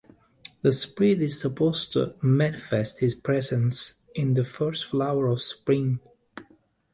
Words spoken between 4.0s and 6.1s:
in the first flower of spring.